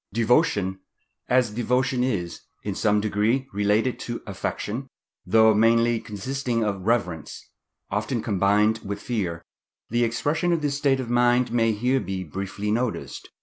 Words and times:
Devotion.—As 0.13 1.51
devotion 1.51 2.03
is, 2.03 2.41
in 2.63 2.73
some 2.73 3.01
degree, 3.01 3.47
related 3.53 3.99
to 3.99 4.23
affection, 4.25 4.87
though 5.27 5.53
mainly 5.53 5.99
consisting 5.99 6.63
of 6.63 6.87
reverence, 6.87 7.45
often 7.91 8.23
combined 8.23 8.79
with 8.79 8.99
fear, 8.99 9.43
the 9.91 10.03
expression 10.03 10.51
of 10.53 10.63
this 10.63 10.75
state 10.75 10.99
of 10.99 11.11
mind 11.11 11.51
may 11.51 11.71
here 11.73 11.99
be 11.99 12.23
briefly 12.23 12.71
noticed. 12.71 13.29